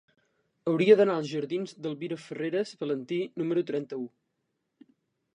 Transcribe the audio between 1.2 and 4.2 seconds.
la jardins d'Elvira Farreras Valentí número trenta-u.